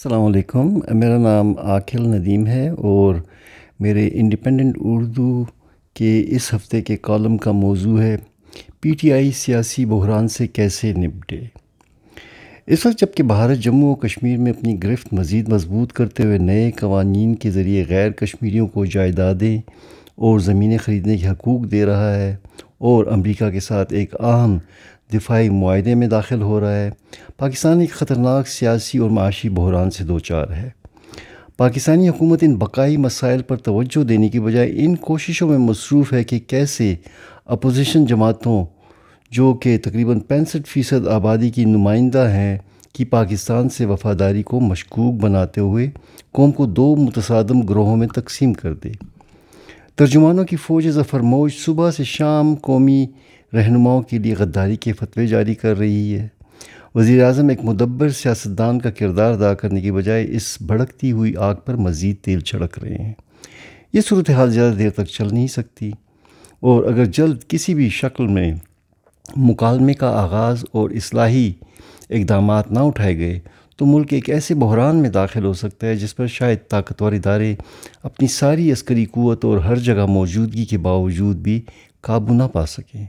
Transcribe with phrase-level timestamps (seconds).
[0.00, 3.14] السلام علیکم۔ میرا نام عاقل ندیم ہے اور
[3.80, 5.44] میرے انڈیپینڈنٹ اردو
[5.94, 8.16] کے اس ہفتے کے کالم کا موضوع ہے
[8.80, 11.40] پی ٹی آئی سیاسی بحران سے کیسے نپٹے
[12.66, 16.70] اس وقت جبکہ بھارت جموں و کشمیر میں اپنی گرفت مزید مضبوط کرتے ہوئے نئے
[16.70, 19.58] قوانین کے ذریعے غیر کشمیریوں کو جائیدادیں
[20.16, 22.36] اور زمینیں خریدنے کے حقوق دے رہا ہے
[22.78, 24.58] اور امریکہ کے ساتھ ایک اہم
[25.12, 26.90] دفاعی معاہدے میں داخل ہو رہا ہے۔
[27.36, 30.70] پاکستان ایک خطرناک سیاسی اور معاشی بحران سے دو چار ہے۔
[31.56, 36.24] پاکستانی حکومت ان بقائی مسائل پر توجہ دینے کی بجائے ان کوششوں میں مصروف ہے
[36.24, 36.94] کہ کیسے
[37.44, 38.64] اپوزیشن جماعتوں،
[39.30, 42.58] جو کہ تقریباً پینسٹھ فیصد آبادی کی نمائندہ ہیں،
[42.92, 45.90] کی پاکستان سے وفاداری کو مشکوک بناتے ہوئے
[46.32, 48.88] قوم کو دو متصادم گروہوں میں تقسیم کر دے۔
[49.96, 53.06] ترجمانوں کی فوج ظفر موج صبح سے شام قومی
[53.56, 56.28] رہنماؤں کے لیے غداری کے فتوے جاری کر رہی ہے۔
[56.94, 61.54] وزیر اعظم ایک مدبر سیاستدان کا کردار ادا کرنے کی بجائے اس بھڑکتی ہوئی آگ
[61.64, 63.12] پر مزید تیل چھڑک رہے ہیں۔
[63.92, 65.90] یہ صورتحال زیادہ دیر تک چل نہیں سکتی۔
[66.60, 68.54] اور اگر جلد کسی بھی شکل میں
[69.36, 71.52] مکالمے کا آغاز اور اصلاحی
[72.10, 73.38] اقدامات نہ اٹھائے گئے،
[73.76, 77.54] تو ملک ایک ایسے بحران میں داخل ہو سکتا ہے جس پر شاید طاقتور ادارے
[78.02, 81.60] اپنی ساری عسکری قوت اور ہر جگہ موجودگی کے باوجود بھی
[82.00, 83.06] قابو نہ پا سکیں۔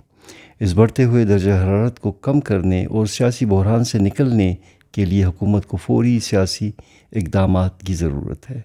[0.60, 4.56] اس بڑھتے ہوئے درجہ حرارت کو کم کرنے اور سیاسی بحران سے نکلنے
[4.92, 6.72] کے لیے حکومت کو فوری سیاسی
[7.12, 8.62] اقدامات کی ضرورت ہے۔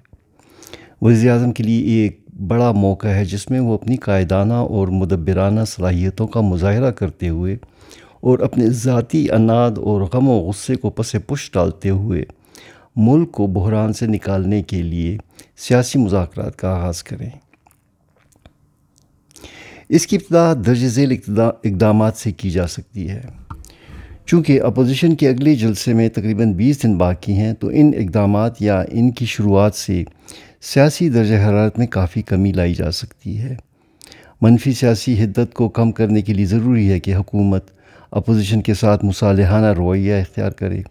[1.03, 4.89] وزیر اعظم کے لیے یہ ایک بڑا موقع ہے جس میں وہ اپنی قائدانہ اور
[4.89, 7.57] مدبرانہ صلاحیتوں کا مظاہرہ کرتے ہوئے
[8.20, 12.25] اور اپنے ذاتی اناد اور غم و غصے کو پس پش ڈالتے ہوئے
[12.97, 15.19] ملک کو بحران سے نکالنے کے لیے
[15.57, 17.31] سیاسی مذاکرات کا آغاز کریں۔
[19.93, 23.21] اس کی ابتدا درج ذیل اقدامات سے کی جا سکتی ہے۔
[24.27, 28.85] چونکہ اپوزیشن کے اگلے جلسے میں تقریباً بیس دن باقی ہیں، تو ان اقدامات یا
[28.91, 30.05] ان کی شروعات سے
[30.61, 33.57] سیاسی درجہ حرارت میں کافی کمی لائی جا سکتی ہے۔
[34.41, 37.67] منفی سیاسی حدت کو کم کرنے کے لیے ضروری ہے کہ حکومت
[38.11, 40.83] اپوزیشن کے ساتھ مصالحانہ رویہ اختیار کرے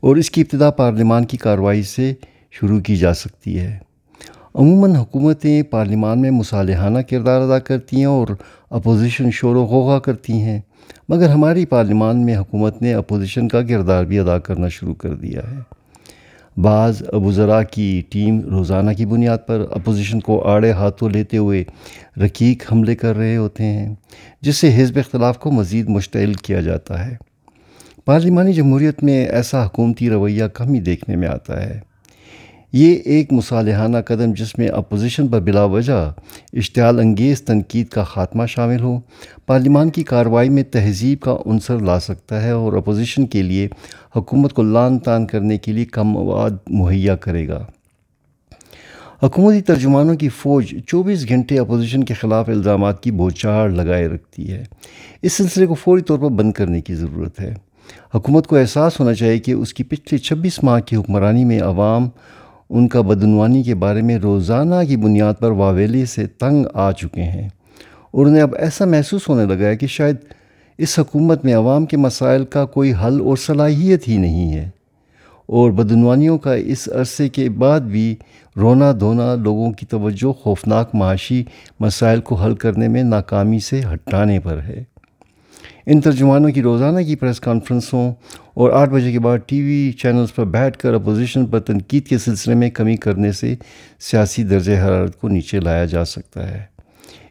[0.00, 2.14] اور اس کی ابتدا پارلیمان کی کارروائی سے
[2.50, 3.83] شروع کی جا سکتی ہے۔
[4.54, 8.28] عموماً حکومتیں پارلیمان میں مصالحانہ کردار ادا کرتی ہیں اور
[8.70, 10.60] اپوزیشن شور و غوغا کرتی ہیں،
[11.08, 15.40] مگر ہماری پارلیمان میں حکومت نے اپوزیشن کا کردار بھی ادا کرنا شروع کر دیا
[15.50, 15.60] ہے۔
[16.60, 21.64] بعض ابوذرا کی ٹیم روزانہ کی بنیاد پر اپوزیشن کو آڑے ہاتھوں لیتے ہوئے
[22.16, 23.94] رقیق حملے کر رہے ہوتے ہیں،
[24.40, 27.16] جس سے حزب اختلاف کو مزید مشتعل کیا جاتا ہے۔
[28.04, 31.93] پارلیمانی جمہوریت میں ایسا حکومتی رویہ کم ہی دیکھنے میں آتا ہے۔
[32.76, 36.12] یہ ایک مصالحانہ قدم جس میں اپوزیشن پر بلا وجہ
[36.52, 39.00] اشتعال انگیز تنقید کا خاتمہ شامل ہو،
[39.46, 43.68] پارلیمان کی کارروائی میں تہذیب کا عنصر لا سکتا ہے اور اپوزیشن کے لیے
[44.16, 47.64] حکومت کو لان تان کرنے کے لیے کم مواد مہیا کرے گا۔
[49.22, 54.64] حکومتی ترجمانوں کی فوج چوبیس گھنٹے اپوزیشن کے خلاف الزامات کی بوچھاڑ لگائے رکھتی ہے۔
[55.22, 57.54] اس سلسلے کو فوری طور پر بند کرنے کی ضرورت ہے۔
[58.14, 62.08] حکومت کو احساس ہونا چاہیے کہ اس کی پچھلے چھبیس ماہ کی حکمرانی میں عوام
[62.74, 67.22] ان کا بدعنوانی کے بارے میں روزانہ کی بنیاد پر واویلی سے تنگ آ چکے
[67.22, 67.48] ہیں۔
[68.10, 70.16] اور انہیں اب ایسا محسوس ہونے لگا ہے کہ شاید
[70.78, 74.70] اس حکومت میں عوام کے مسائل کا کوئی حل اور صلاحیت ہی نہیں ہے۔
[75.46, 78.16] اور بدعنوانیوں کا اس عرصے کے بعد بھی
[78.56, 81.44] رونا دھونا لوگوں کی توجہ خوفناک معاشی
[81.80, 84.93] مسائل کو حل کرنے میں ناکامی سے ہٹانے پر ہے۔
[85.86, 88.14] ان ترجمانوں کی روزانہ کی پریس کانفرنسوں
[88.54, 92.18] اور آٹھ بجے کے بعد ٹی وی چینلز پر بیٹھ کر اپوزیشن پر تنقید کے
[92.18, 93.54] سلسلے میں کمی کرنے سے
[94.00, 96.62] سیاسی درجہ حرارت کو نیچے لایا جا سکتا ہے۔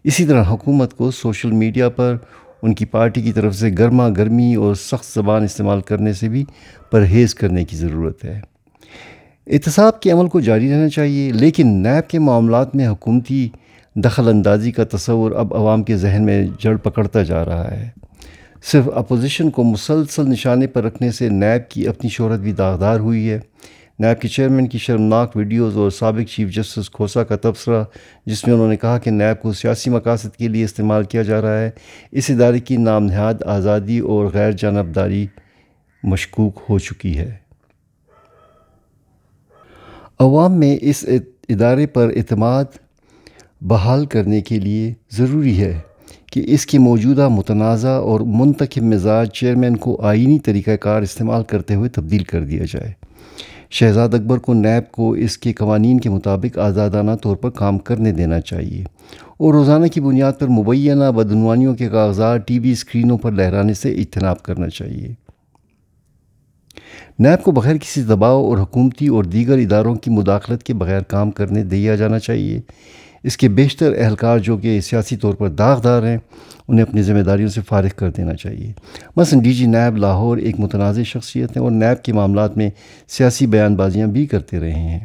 [0.04, 2.18] اسی طرح حکومت کو سوشل میڈیا پر
[2.62, 6.46] ان کی پارٹی کی طرف سے گرما گرمی اور سخت زبان استعمال کرنے سے بھی
[6.92, 8.42] پرہیز کرنے کی ضرورت ہے۔
[9.48, 13.50] احتساب کے عمل کو جاری رہنا چاہیے، لیکن نیب کے معاملات میں حکومتی
[13.96, 18.03] دخل اندازی کا تصور اب عوام کے ذہن میں جڑ پکڑتا جا رہا ہے۔
[18.72, 23.30] صرف اپوزیشن کو مسلسل نشانے پر رکھنے سے نیب کی اپنی شہرت بھی داغدار ہوئی
[23.30, 23.40] ہے۔
[24.00, 27.84] نیب کے چیئرمین کی شرمناک ویڈیوز اور سابق چیف جسٹس کھوسا کا تبصرہ،
[28.26, 31.42] جس میں انہوں نے کہا کہ نیب کو سیاسی مقاصد کے لیے استعمال کیا جا
[31.42, 31.70] رہا ہے،
[32.12, 35.28] اس ادارے کی نام نہاد آزادی اور غیر جانبداری
[36.04, 37.36] مشکوک ہو چکی ہے۔
[40.20, 41.06] عوام میں اس
[41.50, 42.66] ادارے پر اعتماد
[43.62, 45.80] بحال کرنے کے لیے ضروری ہے۔
[46.34, 51.76] کہ اس کے موجودہ متنازع اور منتخب مزاج چیئرمین کو آئینی طریقہ کار استعمال کرتے
[51.76, 52.92] ہوئے تبدیل کر دیا جائے۔
[53.70, 58.12] شہزاد اکبر کو نیب کو اس کے قوانین کے مطابق آزادانہ طور پر کام کرنے
[58.12, 58.84] دینا چاہیے
[59.38, 63.94] اور روزانہ کی بنیاد پر مبینہ بدعنوانیوں کے کاغذات ٹی وی اسکرینوں پر لہرانے سے
[63.94, 65.14] اجتناب کرنا چاہیے۔
[67.20, 71.32] نیب کو بغیر کسی دباؤ اور حکومتی اور دیگر اداروں کی مداخلت کے بغیر کام
[71.32, 72.60] کرنے دیا جانا چاہیے۔
[73.24, 76.18] اس کے بیشتر اہلکار جو کہ سیاسی طور پر داغدار ہیں،
[76.68, 78.74] انہیں اپنی ذمہ داریوں سے فارغ کر دینا چاہیے۔
[79.16, 82.70] مثلا ڈی جی نیب لاہور ایک متنازع شخصیت ہیں اور نیب کے معاملات میں
[83.08, 85.00] سیاسی بیان بازیاں بھی کرتے رہے ہیں۔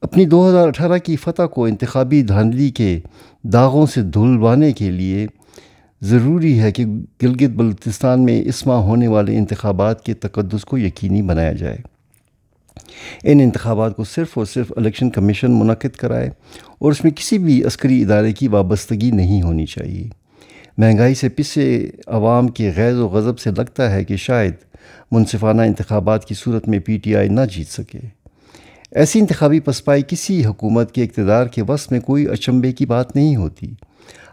[0.00, 3.00] اپنی دو ہزار اٹھارہ کی فتح کو انتخابی دھاندلی کے
[3.42, 5.26] داغوں سے دھلوانے کے لیے
[6.02, 6.84] ضروری ہے کہ
[7.22, 11.78] گلگت بلتستان میں اس ماہ ہونے والے انتخابات کے تقدس کو یقینی بنایا جائے۔
[13.24, 16.30] ان انتخابات کو صرف اور صرف الیکشن کمیشن منعقد کرائے
[16.78, 20.08] اور اس میں کسی بھی عسکری ادارے کی وابستگی نہیں ہونی چاہیے۔
[20.78, 24.52] مہنگائی سے پسے عوام کے غیر و غضب سے لگتا ہے کہ شاید
[25.10, 27.98] منصفانہ انتخابات کی صورت میں پی ٹی آئی نہ جیت سکے۔
[28.90, 33.36] ایسی انتخابی پسپائی کسی حکومت کے اقتدار کے وصف میں کوئی اچمبے کی بات نہیں
[33.36, 33.66] ہوتی۔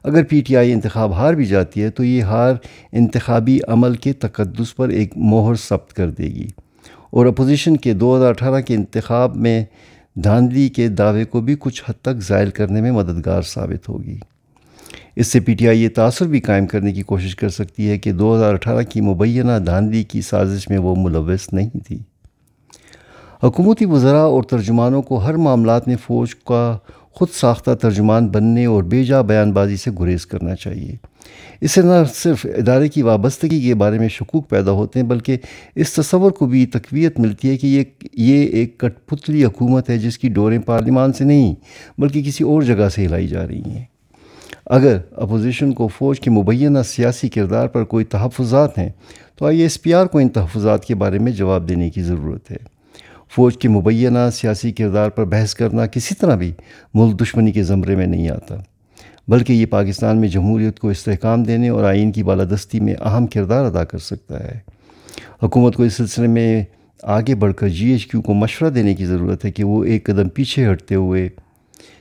[0.04, 2.54] اگر پی ٹی آئی انتخاب ہار بھی جاتی ہے تو یہ ہار
[2.92, 6.48] انتخابی عمل کے تقدس پر ایک مہر ثبت کر دے گی۔
[7.13, 9.65] اور اپوزیشن کے دو ہزار اٹھارہ کے انتخاب میں
[10.15, 14.18] دھاندلی کے دعوے کو بھی کچھ حد تک زائل کرنے میں مددگار ثابت ہوگی۔
[15.15, 17.98] اس سے پی ٹی آئی یہ تاثر بھی قائم کرنے کی کوشش کر سکتی ہے
[17.98, 22.00] کہ دو ہزار اٹھارہ کی مبینہ دھاندلی کی سازش میں وہ ملوث نہیں تھی۔
[23.44, 26.77] حکومتی وزراء اور ترجمانوں کو ہر معاملات میں فوج کا
[27.15, 30.95] خود ساختہ ترجمان بننے اور بے جا بیان بازی سے گریز کرنا چاہیے۔
[31.62, 35.38] اس سے نہ صرف ادارے کی وابستگی کے بارے میں شکوک پیدا ہوتے ہیں، بلکہ
[35.75, 37.83] اس تصور کو بھی تقویت ملتی ہے کہ یہ
[38.13, 41.56] یہ ایک کٹ پتلی حکومت ہے جس کی ڈوریں پارلیمان سے نہیں،
[41.98, 43.83] بلکہ کسی اور جگہ سے ہلائی جا رہی ہیں۔
[44.65, 48.89] اگر اپوزیشن کو فوج کے مبینہ سیاسی کردار پر کوئی تحفظات ہیں،
[49.36, 52.51] تو آئی ایس پی آر کو ان تحفظات کے بارے میں جواب دینے کی ضرورت
[52.51, 52.73] ہے۔
[53.35, 56.51] فوج کے مبینہ سیاسی کردار پر بحث کرنا کسی طرح بھی
[56.94, 58.56] ملک دشمنی کے زمرے میں نہیں آتا۔
[59.27, 63.65] بلکہ یہ پاکستان میں جمہوریت کو استحکام دینے اور آئین کی بالادستی میں اہم کردار
[63.65, 64.59] ادا کر سکتا ہے۔
[65.44, 66.63] حکومت کو اس سلسلے میں
[67.03, 70.06] آگے بڑھ کر جی ایچ کیو کو مشورہ دینے کی ضرورت ہے کہ وہ ایک
[70.06, 71.29] قدم پیچھے ہٹتے ہوئے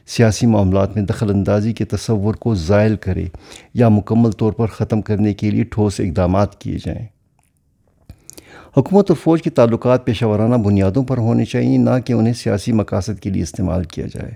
[0.06, 3.24] سیاسی معاملات میں دخل اندازی کے تصور کو زائل کرے
[3.74, 7.06] یا مکمل طور پر ختم کرنے کے لیے ٹھوس اقدامات کیے جائیں۔
[8.76, 12.72] حکومت اور فوج کے تعلقات پیشہ ورانہ بنیادوں پر ہونے چاہیے نہ کہ انہیں سیاسی
[12.72, 14.30] مقاصد کے لیے استعمال کیا جائے۔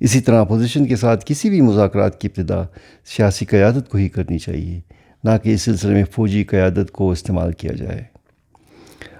[0.00, 2.62] اسی طرح اپوزیشن کے ساتھ کسی بھی مذاکرات کی ابتدا
[3.16, 4.80] سیاسی قیادت کو ہی کرنی چاہیے،
[5.24, 8.02] نہ کہ اس سلسلے میں فوجی قیادت کو استعمال کیا جائے۔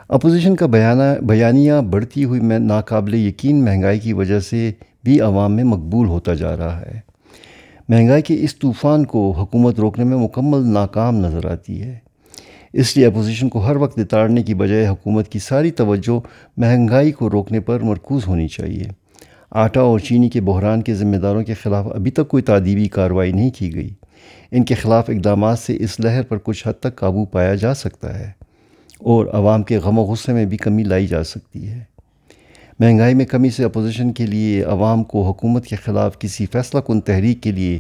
[0.09, 4.73] اپوزیشن کا بیانہ بیانیہ بڑھتی ہوئی میں ناقابل یقین مہنگائی کی وجہ سے
[5.05, 7.01] بھی عوام میں مقبول ہوتا جا رہا ہے۔
[7.89, 12.06] مہنگائی کے اس طوفان کو حکومت روکنے میں مکمل ناکام نظر آتی ہے۔
[12.77, 16.21] اس لیے اپوزیشن کو ہر وقت اتارنے کی بجائے حکومت کی ساری توجہ
[16.57, 18.85] مہنگائی کو روکنے پر مرکوز ہونی چاہیے۔
[19.51, 23.33] آٹا اور چینی کے بحران کے ذمہ داروں کے خلاف ابھی تک کوئی تعدیبی کارروائی
[23.33, 23.91] نہیں کی گئی۔
[24.51, 28.19] ان کے خلاف اقدامات سے اس لہر پر کچھ حد تک قابو پایا جا سکتا
[28.19, 28.31] ہے
[28.99, 31.85] اور عوام کے غم و غصے میں بھی کمی لائی جا سکتی ہے۔
[32.81, 37.01] مہنگائی میں کمی سے اپوزیشن کے لیے عوام کو حکومت کے خلاف کسی فیصلہ کن
[37.01, 37.79] تحریک کے لیے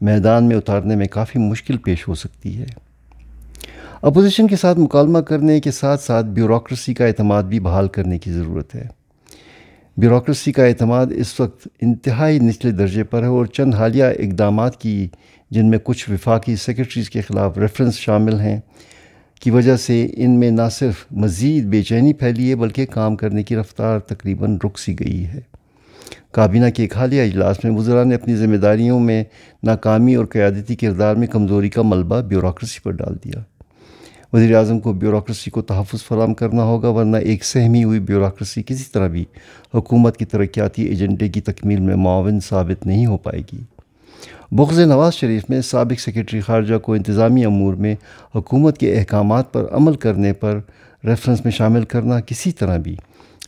[0.00, 2.83] میدان میں اتارنے میں کافی مشکل پیش ہو سکتی ہے۔
[4.04, 8.32] اپوزیشن کے ساتھ مکالمہ کرنے کے ساتھ ساتھ بیوروکریسی کا اعتماد بھی بحال کرنے کی
[8.32, 8.86] ضرورت ہے۔
[9.96, 15.08] بیوروکریسی کا اعتماد اس وقت انتہائی نچلے درجے پر ہے اور چند حالیہ اقدامات کی
[15.50, 18.60] جن میں کچھ وفاقی سیکرٹریز کے خلاف ریفرنس شامل ہیں
[19.40, 23.42] کی وجہ سے ان میں نہ صرف مزید بے چینی پھیلی ہے بلکہ کام کرنے
[23.42, 25.40] کی رفتار تقریباً رک سی گئی ہے۔
[26.32, 29.24] کابینہ کے ایک حالیہ اجلاس میں وزراء نے اپنی ذمہ داریوں میں
[29.62, 33.53] ناکامی اور قیادتی کردار میں کمزوری کا ملبہ بیوروکریسی پر ڈال دیا۔
[34.34, 38.84] وزیر اعظم کو بیوروکریسی کو تحفظ فراہم کرنا ہوگا، ورنہ ایک سہمی ہوئی بیوروکریسی کسی
[38.92, 39.24] طرح بھی
[39.74, 43.58] حکومت کی ترقیاتی ایجنڈے کی تکمیل میں معاون ثابت نہیں ہو پائے گی۔
[44.52, 47.94] بغض نواز شریف میں سابق سیکرٹری خارجہ کو انتظامی امور میں
[48.34, 50.60] حکومت کے احکامات پر عمل کرنے پر
[51.04, 52.96] ریفرنس میں شامل کرنا کسی طرح بھی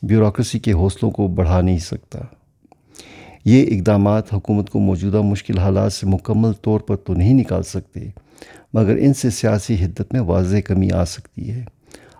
[0.02, 2.18] بیوروکریسی کے حوصلوں کو بڑھا نہیں سکتا۔
[3.44, 8.00] یہ اقدامات حکومت کو موجودہ مشکل حالات سے مکمل طور پر تو نہیں نکال سکتے۔
[8.76, 11.64] مگر ان سے سیاسی حدت میں واضح کمی آ سکتی ہے۔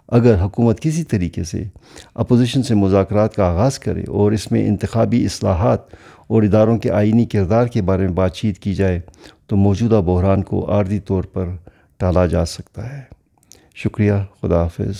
[0.09, 1.65] اگر حکومت کسی طریقے سے
[2.15, 5.81] اپوزیشن سے مذاکرات کا آغاز کرے اور اس میں انتخابی اصلاحات
[6.27, 9.01] اور اداروں کے آئینی کردار کے بارے میں بات چیت کی جائے،
[9.47, 11.47] تو موجودہ بحران کو عارضی طور پر
[11.97, 13.03] ٹالا جا سکتا ہے۔
[13.75, 14.95] شکریہ، خدا حافظ۔